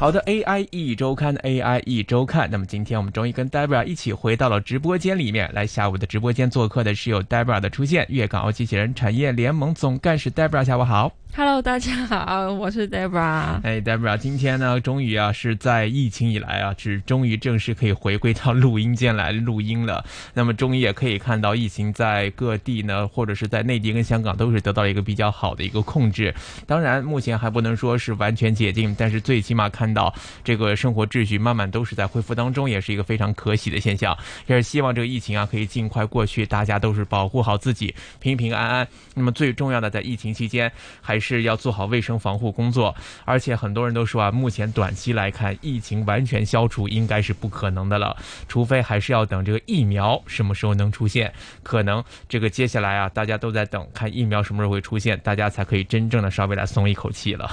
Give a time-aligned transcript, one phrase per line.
[0.00, 2.48] 好的，AI 一周刊，AI 一周刊。
[2.52, 5.66] 那么今天我们终于跟 Debra 一起回到了直播间里面来。
[5.66, 11.12] 下午的直播间做客的是有 Debra 的出现，粤港澳机器人产业联盟总干事 Debra，下午好。
[11.38, 13.60] Hello，大家好，我是 Debra。
[13.62, 20.04] 哎，Debra，今天呢，终于啊，是在疫情以来啊，是终于正式可以回归到录音间来录音了。
[20.34, 26.34] 那么，终于也可以看到疫情在各地呢，或者是在内地跟香港都是得到了一个比较好的一个控制。
[26.66, 30.12] 当然，目前还不能说是完全解禁，但是最起码看到
[30.42, 34.18] 这个生活秩序慢慢都是在恢复当中，也是一个非常可喜的现象。
[34.48, 38.88] 也是希望这个疫情啊可以尽快过去，大家都是保护好自己，平平安安。
[39.14, 42.94] 那么最重要的，在疫情期间还是要做好卫生防护工作。
[43.24, 48.16] 而且很多人都说啊，目前短期来看，疫情完全消除应该是不可能的了，
[48.48, 51.32] 除非还是要等这个疫苗什么时候能出现。
[51.62, 57.50] 可能这个接下来啊，大家都在等看疫苗什么时候会出现，大家才可以真正的稍微来松一口气了。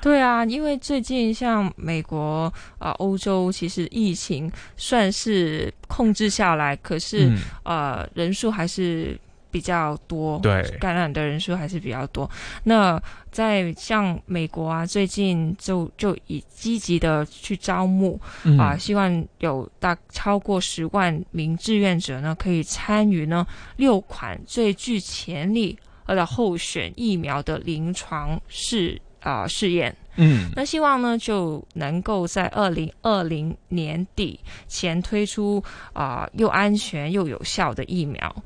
[0.00, 9.18] 对啊，因为最近像美国啊、欧洲，其实疫情算是控制下来，可是、嗯呃人数还是
[9.52, 12.28] 比较多，对感染的人数还是比较多。
[12.64, 13.00] 那
[13.30, 29.94] 在像美国啊，最近就就以积极的去招募嗯啊，希望有大超过十万名志愿者呢，可以参与呢六款最具潜力的候选疫苗的临床试啊试验。
[30.16, 35.62] 嗯那希望呢就能够在二零二零年底前推出
[35.94, 38.44] 啊、又安全又有效的疫苗。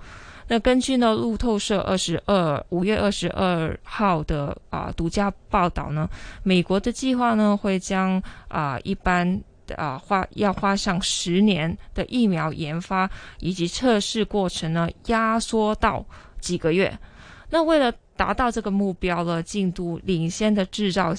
[0.49, 6.09] 那根据呢路透社二十二五月二十二号的啊、独家报道呢，
[6.43, 9.43] 美国的计划呢会将啊、一般
[9.75, 16.05] 啊花要花上十年的疫苗研发以及测试过程呢压缩到
[16.41, 16.97] 几个月。
[17.51, 21.13] 那为了达到这个目标呢，进度领先的制造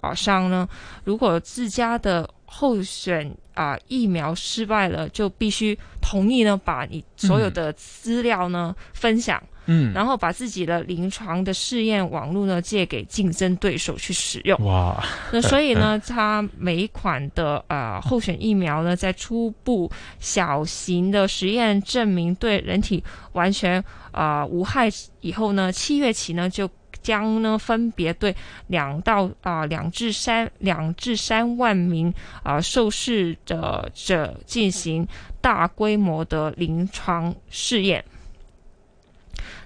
[0.00, 0.68] 啊商呢，
[1.04, 14.56] 如果自家的候选啊疫苗失败了，就必须同意呢把你所有的资料呢、分享，嗯，然后把自己的临床的试验网络呢借给竞争对手去使用。
[14.64, 23.02] 哇，那 所以呢，它每一款的呃候选疫苗呢，在初步小型的实验证明对人体
[23.32, 23.82] 完全
[24.12, 24.88] 啊、呃无害
[25.22, 26.70] 以后呢，七月起呢就
[27.06, 28.34] 将呢分别对
[28.66, 32.12] 两到啊两至三两至三万名
[32.42, 35.06] 啊、受试的者进行
[35.40, 38.04] 大规模的临床试验。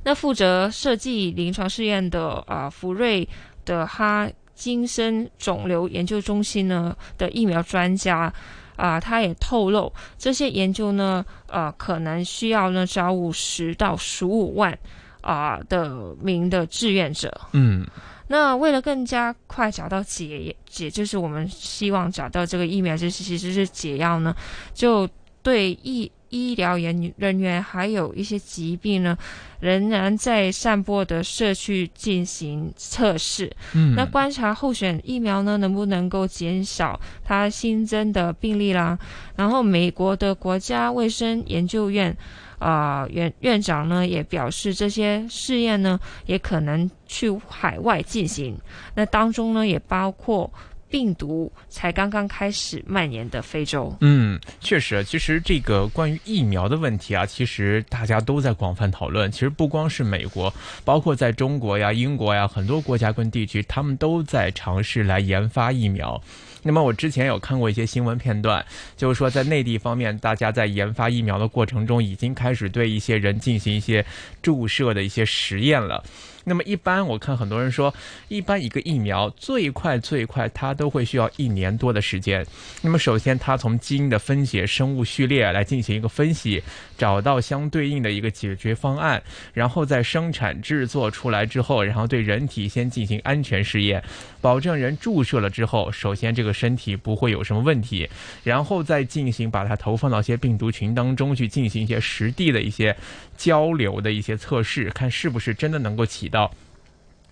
[0.05, 3.27] 那负责设计临床试验的啊、福瑞
[3.65, 8.31] 的哈金森肿瘤研究中心呢的疫苗专家
[8.77, 14.78] 啊、他也透露，这些研究呢，呃，可能需要呢招募十到十五万
[15.20, 17.41] 啊、的名的志愿者。
[17.53, 17.86] 嗯
[18.32, 24.32] 那为了更加快找到解解，就是我们希望找到这个疫苗，就是其实是解药呢，
[24.72, 25.09] 就
[25.42, 29.19] 对医医疗人人员还有一些疾病呢，
[29.59, 33.50] 仍然在散播的社区进行测试。
[33.75, 38.97] 嗯，那观察候选疫苗呢，能不能够减少它新增的病例啦？
[39.34, 42.16] 然后，美国的国家卫生研究院
[42.60, 48.56] 啊、院院长呢也表示，这些试验呢也可能去海外进行。
[48.94, 50.48] 那当中呢也包括
[50.88, 53.97] 病毒才刚刚开始蔓延的非洲。
[54.00, 59.31] 嗯，确实，其实这个关于疫苗的问题啊，其实大家都在广泛讨论。
[59.31, 60.53] 其实不光是美国，
[60.84, 66.21] 包括在中国呀、英国呀，很多国家跟地区，他们都在尝试来研发疫苗。
[66.62, 68.65] 那么我之前有看过一些新闻片段，
[68.97, 74.04] 就是说在内地方面，大家在研发疫苗的过程中，已经开始对一些人进行一些
[74.43, 76.04] 注射的一些实验了。
[76.43, 77.93] 那么一般我看很多人说，
[78.28, 82.44] 一般一个疫苗最快最快它都会需要一年多的时间。
[82.81, 86.62] 那么首先它从基因的分解、生物序列来进行一个分析，
[86.97, 89.22] 找到相对应的一个解决方案，
[89.53, 94.03] 然后在生产制作出来之后，然后对人体先进行安全试验，
[94.41, 98.09] 保证人注射了之后，首先这个身体不会有什么问题，
[98.42, 102.97] 然后再进行把它投放到一些病毒群当中去进行一些实地的一些
[103.36, 106.53] 交流的一些测试，看是不是真的能够起到。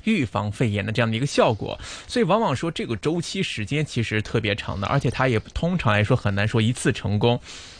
[0.05, 7.39] 预防肺炎的这样的一个效果，所以往往说这个周期时间其实特别长的，而且它也通常来说很难说一次成功。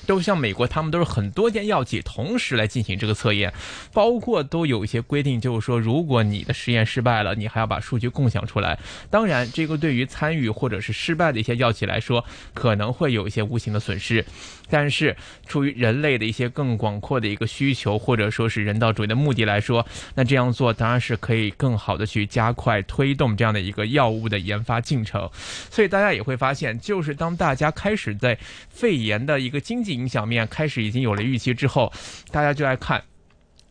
[0.09, 3.53] 都像美国，他们都是很多间药企同时来进行这个测验，
[3.93, 8.79] 包括都有一些规定，就是说，如果你的实验失败了，你还要把数据共享出来。
[9.11, 12.25] 当然，这个对于参与或者是失败的一些药企来说，
[12.55, 14.25] 可能会有一些无形的损失。
[14.71, 15.15] 但是，
[15.47, 25.29] 出于人类的一些更广阔的一个需求，或者说是人道主义的目的来说，那这样做当然是可以更好的去加快推动这样的一个药物的研发进程。
[25.71, 28.39] 所以，大家也会发现，就是当大家开始在
[28.71, 31.93] 肺炎的一个经济影响面开始已经有了预期之后，
[32.31, 33.03] 大家就来看。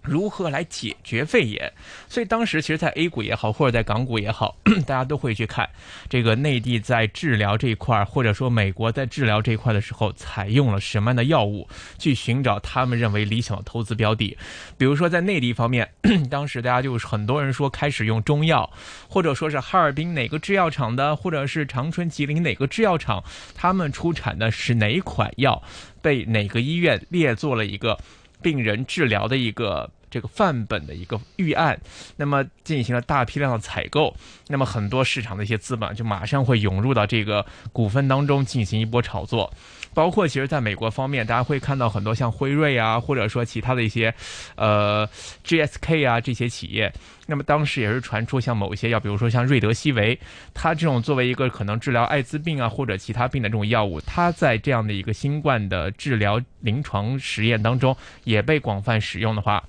[0.08, 1.72] 如何来解决肺炎？
[2.08, 4.56] 所以当时其实，在 A 股也好，或者在港股也好，
[4.88, 5.70] 大家都会去看
[6.10, 11.68] 这个内地在治疗这一块，或者说美国在治疗这一块的时候，采用了什么样的药物，
[11.98, 14.38] 去寻找他们认为理想的投资标的。
[14.78, 15.90] 比如说在内地方面，
[16.32, 18.72] 当时大家就是很多人说开始用中药，
[19.10, 25.62] 或者说是哈尔滨哪个制药厂的，或者是长春、吉林哪个制药厂，他们出产的是哪款药，
[26.02, 28.00] 被哪个医院列做了一个
[28.42, 29.92] 病人治疗的一个。
[30.10, 31.80] 这个范本的一个预案，
[32.16, 34.16] 那么进行了大批量的采购，
[34.48, 39.52] 那么很多市场的一些资本就马上会涌入到这个股份当中进行一波炒作。
[39.94, 44.14] 包括其实在美国方面，大家会看到很多像辉瑞啊，或者说其他的一些，
[44.56, 45.10] 呃
[45.44, 46.94] ，GSK 啊这些企业。
[47.26, 50.18] 那么当时也是传出像某一些药，比如说像瑞德西韦，
[50.54, 59.64] 它这种作为一个可能治疗艾滋病啊或者其他病的这种药物，它在这样的一个新冠的治疗临床实验当中也被广泛使用的话。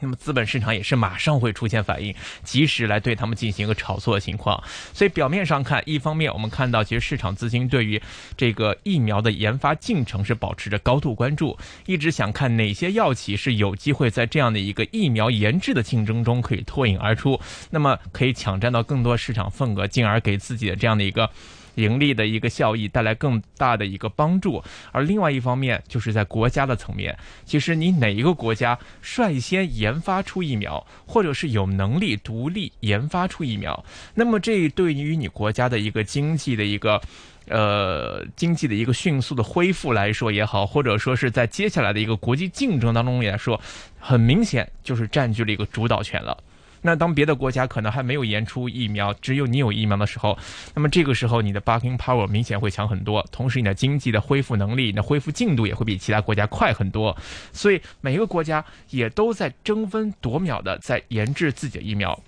[0.00, 4.62] 那么资本市场也是马上会出现反应，及时来对他们进行一个炒作的情况。
[4.92, 8.00] 所以表面上看，一方面我们看到其实市场资金对于
[8.36, 11.56] 这个疫苗的研发进程是保持着高度关注，
[11.86, 21.30] 一直想看哪些药企是有机会在这样的一个疫苗研制的竞争中可以脱颖而出，那么可以抢占到更多市场份额，进而给自己的这样的一个。
[21.76, 24.62] 盈利的一个效益带来更大的一个帮助，
[24.92, 33.84] 而另外一方面就是在国家的层面，其实你哪一个国家率先研发出疫苗，或者是有能力独立研发出疫苗，
[34.14, 37.00] 那么这对于你国家的一个经济的一个，
[37.48, 43.60] 呃，经济的一个迅速的恢复来说也好，或者说是在接下来的一个国际竞争当中来说，
[43.98, 46.36] 很明显就是占据了一个主导权了。
[46.86, 50.36] 那当别的国家可能还没有研出疫苗，只有你有疫苗的时候，
[50.74, 57.16] 那么这个时候你的 barking power 明显会强很多，同时你的经济的恢复能力、你的恢复进度也会比其他国家快很多，
[57.52, 62.22] 所以每一个国家也都在争分夺秒的在研制自己的疫苗。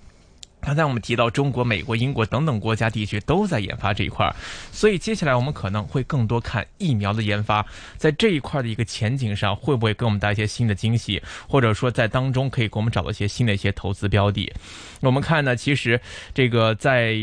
[0.67, 4.29] 刚才我们提到中国、美国、英国等等国家地区都在研发这一块，
[4.69, 7.65] 所以接下来我们可能会更多看疫苗的研发，
[7.95, 14.51] 在这一块的一个前景上，会不会给我们带来一些新的惊喜，或者说在当中可以给我们找到一些新的一些投资标的？
[14.99, 16.01] 我们看呢，其实
[16.33, 17.15] 这个在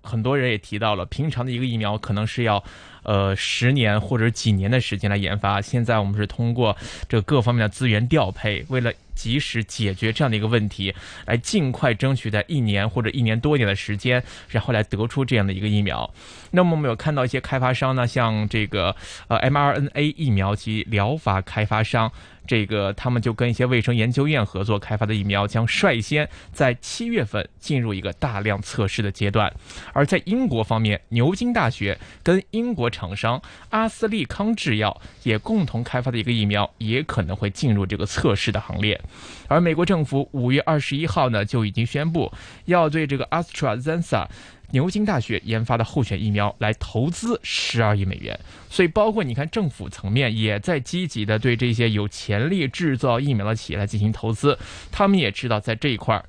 [0.00, 2.64] 很多人也提到了，平常的一个疫苗可能是要。
[3.04, 6.76] 呃，十年或者几年的时间来研发，现在我们是通过
[7.08, 10.94] 这各方面的资源调配，为了及时解决这样的一个问题，
[11.26, 16.08] 来尽快争取在一年或者一年多一点的时间，然后来得出这样的一个疫苗。
[16.52, 18.94] 那么我们有看到一些开发商呢，像这个
[19.26, 22.12] 呃 mRNA 疫苗及疗法开发商。
[22.48, 29.52] 这个他们就跟一些卫生研究院合作开发的疫苗，将率先在七月份进入一个大量测试的阶段。
[29.92, 38.98] 而在英国方面，牛津大学跟英国厂商阿斯利康制药也共同开发的一个疫苗，也可能会进入这个测试的行列。
[39.46, 42.32] 而美国政府五月二十一号呢，就已经宣布
[42.66, 44.26] 要对这个 AstraZeneca。
[44.70, 48.38] 牛津大学研发的候选疫苗来投资十二亿美元，
[48.68, 54.58] 所以包括你看政府层面也在积极的对这些有潜力制造疫苗的企业来进行投资，
[54.92, 56.22] 他们也知道在这一块儿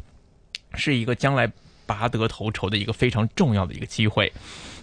[0.73, 1.51] 是一个将来
[1.85, 4.31] 拔得头筹的一个非常重要的一个机会。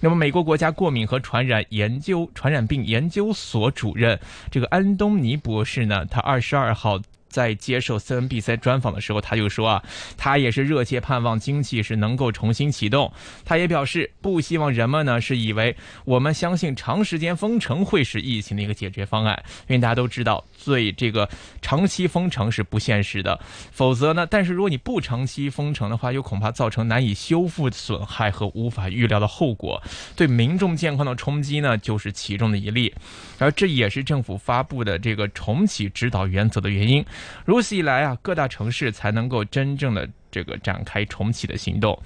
[0.02, 4.20] 那么，美国国家过敏和传染研究传染病研究所主任
[4.50, 7.00] 这个安东尼博士呢，他二十二号。
[7.28, 9.82] 在接受 CNBC 专访的时候，他就说啊，
[10.16, 13.12] 他也是热切盼望经济是能够重新启动。
[13.44, 21.28] 他也表示不希望人们呢是以为我们相信长时间封城会是疫情的一个解决方案，因为大家都知道，最这个
[21.60, 23.38] 长期封城是不现实的。
[23.70, 29.82] 否则呢，但是如果你不长期封城的话，又恐怕造成难以修复损害和无法预料的后果，
[30.14, 32.94] 对民众健康的冲击呢就是其中的一例。
[33.38, 37.04] 而这也是政府发布的这个重启指导原则的原因。
[37.44, 40.08] 如此一来啊，各大城市才能够真正的。
[40.36, 41.98] 这个展开重启的行动。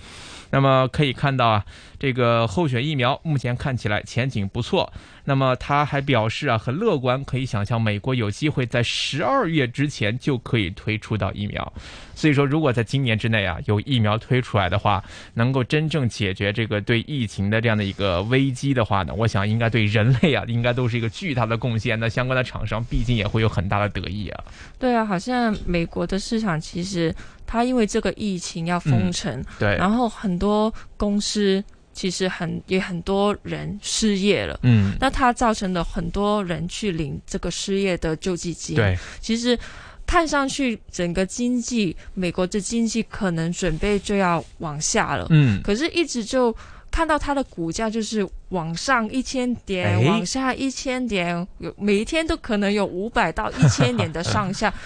[0.52, 1.64] 那么可以看到啊，
[1.98, 4.92] 这个候选疫苗目前看起来前景不错。
[5.24, 11.72] 那么他还表示啊，很乐观，可以想象美国有机会在十二月之前就可以推出到疫苗。
[12.16, 22.00] 所以说，如果在今年之内啊有疫苗推出来的话，能够真正解决这个对疫情的这样的一个危机的话呢，我想应该对人类啊应该都是一个巨大的贡献。
[22.00, 24.44] 那相关的厂商毕竟也会有很大的得益啊。
[24.80, 27.14] 对啊，好像美国的市场其实
[27.50, 31.62] 它因为这个疫情要封城，对，然后很多公司。
[31.92, 38.76] 其实很也很多人失业了，嗯，那它造成了很多人去领这个失业的救济金。
[38.76, 39.58] 对，其实
[40.06, 46.56] 看上去整个经济，美国的经济可能准备就要往下了，嗯，可是一直就
[46.92, 54.72] 看到它的股价就是往上一千点，往下一千点，有每一天都可能有五百到一千点的上下。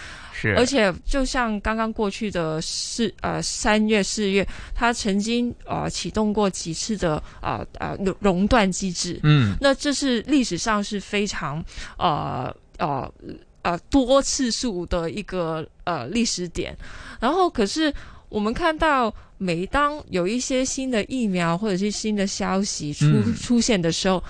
[0.57, 11.64] 而且，就像刚刚过去的四呃三月四月，它曾经呃启动过几次的啊啊熔断机制，嗯，那这是历史上是非常
[11.97, 13.11] 呃呃
[13.62, 16.76] 呃多次数的一个呃历史点。
[17.21, 17.93] 然后，可是
[18.29, 23.07] 我们看到，每当有一些新的疫苗或者是新的消息出
[23.41, 24.23] 出现的时候。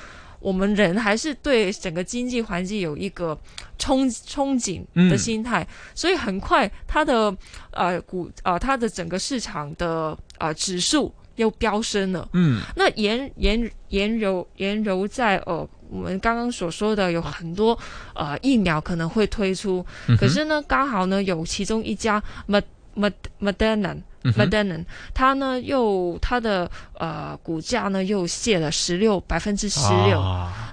[0.44, 3.34] 我们人还是对整个经济环境有一个
[3.78, 7.34] 憧憧憬的心态，所以很快它的
[7.70, 12.28] 呃股呃它的整个市场的呃指数又飙升了。
[12.34, 17.78] 嗯，那沿沿沿柔沿柔在呃我们刚刚所说的有很多
[18.14, 19.84] 呃疫苗可能会推出，
[20.18, 23.96] 可是呢刚好呢有其中一家 Mad Mad Moderna。
[25.12, 30.18] 它呢又它的呃股价呢又泻了十六百分之十六。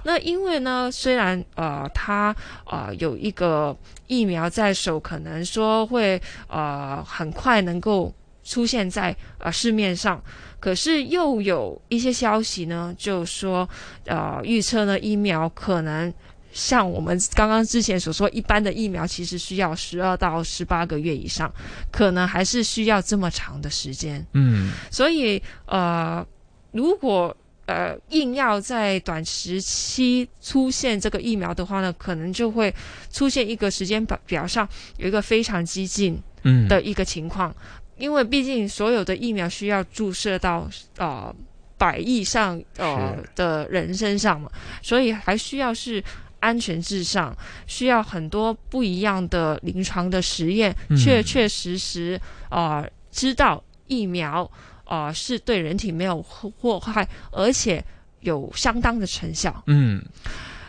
[0.04, 10.22] 那因为呢虽然呃它呃有一个疫苗在手，可能说会呃很快能够出现在呃市面上，
[10.58, 13.68] 可是又有一些消息呢就说
[14.06, 16.12] 呃预测呢疫苗可能。
[16.52, 21.50] 像我们刚刚之前所说，一般的疫苗其实需要十二到十八个月以上，
[21.90, 24.24] 可能还是需要这么长的时间。
[24.34, 26.24] 嗯，所以呃，
[26.72, 32.74] 如果呃硬要在短时期出现这个疫苗的话呢，可能就会
[33.10, 34.68] 出现一个时间表表上
[34.98, 36.22] 有一个非常激进
[36.68, 37.54] 的一个情况，
[37.96, 40.68] 因为毕竟所有的疫苗需要注射到
[40.98, 41.34] 呃
[41.78, 44.50] 百亿上呃的人身上嘛，
[44.82, 46.04] 所以还需要是。
[46.42, 47.34] 安全至上，
[47.66, 52.20] 需要很多不一样的临床的实验，确确实实
[52.50, 54.50] 啊，知道疫苗
[54.84, 57.82] 啊是对人体没有祸害，而且
[58.20, 59.62] 有相当的成效。
[59.68, 60.04] 嗯，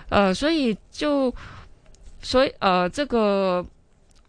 [0.09, 1.33] 呃，所以就
[2.21, 3.65] 所以呃，这个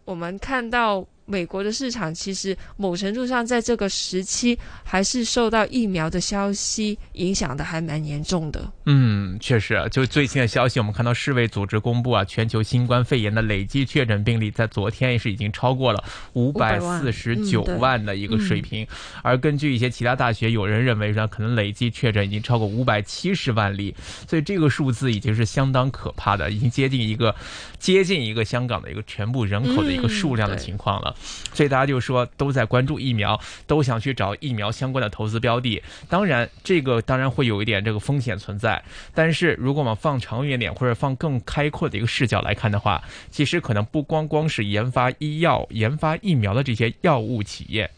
[0.03, 1.05] 我们看到。
[1.25, 8.71] 美国的市场其实某程度上在这个时期还是受到疫苗的消息影响的，还蛮严重的。
[8.85, 16.03] 嗯，确实，就最新的消息，我们看到世卫组织公布啊，全球新冠肺炎的累计确诊病例在昨天也是已经超过了
[16.33, 18.85] 五百四十九万的一个水平。
[19.23, 23.95] 而根据一些其他大学，有人认为呢，可能累计确诊已经超过五百七十万例，
[24.27, 27.35] 所以这个数字已经是相当可怕的，已经接近一个
[27.79, 31.14] 接近一个香港的一个全部人口的一个数量的情况了。
[31.53, 35.81] 所以大家就说都在关注疫苗，都想去找疫苗相关的投资标的。
[36.09, 38.83] 当然，这个当然会有一点这个风险存在。
[39.13, 47.89] 但是如果我们放长远点，或者放更开阔的一个视角来看的话，其实可能不光光是研发医药、研发疫苗的这些药物企业。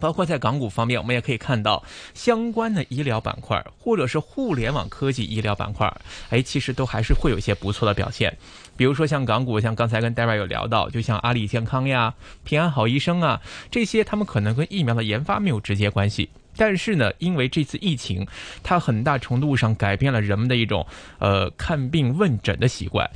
[0.00, 5.94] 包括在港股方面，我们也可以看到相关的医疗板块，或者是互联网科技医疗板块，
[6.30, 8.36] 哎，其实都还是会有一些不错的表现。
[8.76, 12.14] 比如说像港股，像刚才跟 David 有聊到，就像阿里健康呀、
[12.44, 13.40] 平安好医生啊
[13.70, 18.26] 这些，他们可能跟疫苗的研发没有直接关系，但是呢，因为这次疫情，
[18.62, 20.86] 它很大程度上改变了人们的一种
[21.18, 23.10] 呃看病问诊的习惯。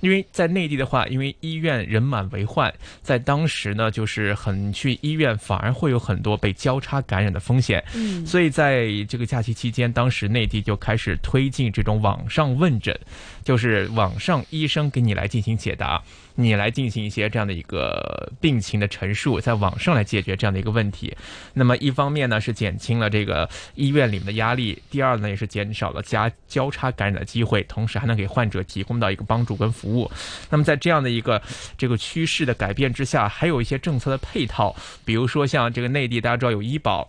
[0.00, 7.84] 因为在内地的话，因为医院人满为患，在当时呢，就是很去医院反而会有很多被交叉感染的风险。
[7.94, 12.98] 嗯，所以在这个假期期间，当时内地就开始推进这种网上问诊，
[13.44, 16.02] 就是网上医生给你来进行解答。
[16.36, 21.14] 你来进行一些这样的一个病情的陈述，在网上来解决这样的一个问题。
[21.52, 29.89] 那么一方面呢是减轻了这个医院里面的压力，第二呢也是减少了加交叉感染的机会，同时还能给患者提供到一个帮助跟服务。
[29.90, 30.10] 务
[30.50, 31.42] 那么在这样的一个
[31.76, 37.08] 这个趋势的改变之下，还有一些政策的配套，比如说像这个内地大家知道有医保。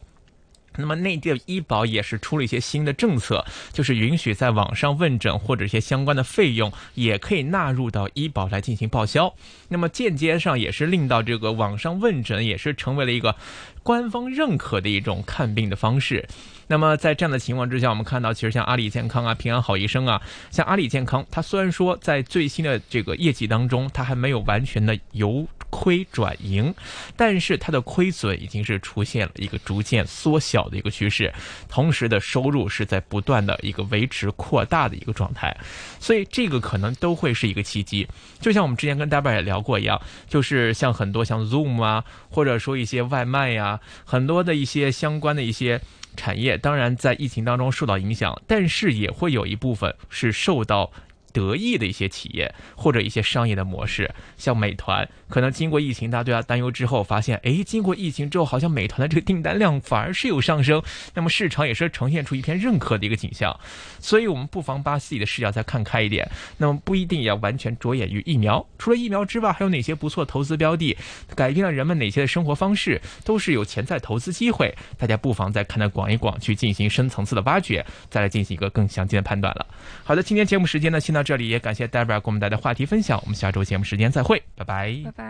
[0.77, 9.35] 那么内地的医保也是出了一些新的政策，就是允许在网上问诊或者一些相关的费用也可以纳入到医保来进行报销。
[9.67, 13.35] 那么间接上也是令到这个网上问诊也是成为了一个
[13.83, 16.27] 官方认可的一种看病的方式。
[16.67, 20.21] 那么在这样的情况之下，我们看到其实像阿里健康啊、平安好医生啊，
[20.51, 26.73] 像阿里健康，它虽然说在最新的这个业绩当中，它还没有完全的由亏转盈，
[27.17, 31.33] 但是它的亏损已经是出现了一个逐渐缩小的一个趋势，
[31.67, 35.55] 同时的收入是在不断的一个维持扩大的一个状态，
[35.99, 38.07] 所以这个可能都会是一个契机。
[38.39, 43.70] 就像我们之前跟大家也聊过一样，就是像很多像 Zoom 啊，或者说一些外卖呀，
[44.03, 45.79] 很多的一些相关的一些。
[46.17, 50.91] 产业当然在疫情当中受到影响，但是也会有一部分是受到。
[51.33, 60.83] 得益的一些企业或者一些商业的模式，像美团，可能经过疫情，大家对它担忧之后，发现，哎，经过疫情之后，好像美团的这个订单量反而是有上升，
[61.13, 63.57] 那么市场也是呈现出一片认可的一个景象。
[63.99, 70.97] 所以，我们不妨把自己的视角再看开一点，那么不一定要完全着眼于疫苗，除了疫苗之外，还有哪些不错投资标的，
[71.35, 74.75] 改变了人们哪些的生活方式，都是有潜在投资机会。
[74.97, 79.67] 大家不妨再看得广一广，去进行深层次的挖掘，再来进行一个更详尽的判断了。
[80.03, 81.11] 好的，今天节目时间呢，先。
[81.11, 85.11] 到这里也感谢 Debra 给我们带来话题分享，我们下周节目时间再会，拜拜。